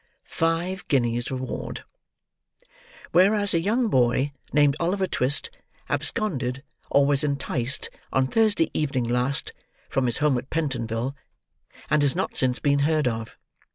[0.25, 1.83] "FIVE GUINEAS REWARD
[3.11, 5.51] "Whereas a young boy, named Oliver Twist,
[5.89, 9.53] absconded, or was enticed, on Thursday evening last,
[9.89, 11.15] from his home, at Pentonville;
[11.91, 13.37] and has not since been heard of.